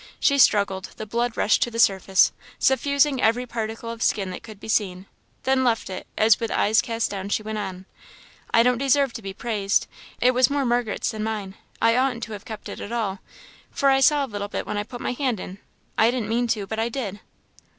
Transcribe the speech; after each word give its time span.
She 0.19 0.39
struggled; 0.39 0.89
the 0.97 1.05
blood 1.05 1.37
rushed 1.37 1.61
to 1.61 1.69
the 1.69 1.77
surface, 1.77 2.31
suffusing 2.57 3.21
every 3.21 3.45
particle 3.45 3.91
of 3.91 4.01
skin 4.01 4.31
that 4.31 4.41
could 4.41 4.59
be 4.59 4.67
seen; 4.67 5.05
then 5.43 5.63
left 5.63 5.91
it, 5.91 6.07
as 6.17 6.39
with 6.39 6.49
eyes 6.49 6.81
cast 6.81 7.11
down 7.11 7.29
she 7.29 7.43
went 7.43 7.59
on 7.59 7.85
"I 8.51 8.63
don't 8.63 8.79
deserve 8.79 9.13
to 9.13 9.21
be 9.21 9.31
praised 9.35 9.85
it 10.19 10.31
was 10.31 10.49
more 10.49 10.65
Margaret's 10.65 11.11
than 11.11 11.21
mine. 11.23 11.53
I 11.83 11.95
oughtn't 11.95 12.23
to 12.23 12.31
have 12.33 12.45
kept 12.45 12.67
it 12.67 12.79
at 12.81 12.91
all 12.91 13.19
for 13.69 13.91
I 13.91 13.99
saw 13.99 14.25
a 14.25 14.25
little 14.25 14.47
bit 14.47 14.65
when 14.65 14.75
I 14.79 14.81
put 14.81 15.01
my 15.01 15.11
hand 15.13 15.39
in. 15.39 15.59
I 15.99 16.09
didn't 16.09 16.29
mean 16.29 16.47
to, 16.47 16.65
but 16.65 16.79
I 16.79 16.89
did!" 16.89 17.19